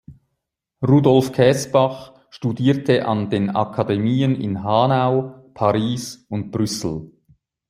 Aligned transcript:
Rudolf 0.81 1.31
Kaesbach 1.31 2.13
studierte 2.31 3.05
an 3.07 3.29
den 3.29 3.51
Akademien 3.55 4.35
in 4.35 4.63
Hanau, 4.63 5.51
Paris 5.53 6.25
und 6.27 6.49
Brüssel. 6.49 7.11